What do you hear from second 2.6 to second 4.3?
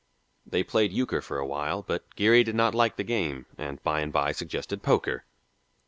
like the game, and by and